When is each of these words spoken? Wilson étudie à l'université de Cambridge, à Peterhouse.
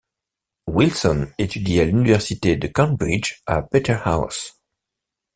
Wilson 0.65 1.31
étudie 1.37 1.79
à 1.79 1.85
l'université 1.85 2.55
de 2.55 2.67
Cambridge, 2.67 3.39
à 3.45 3.61
Peterhouse. 3.61 4.59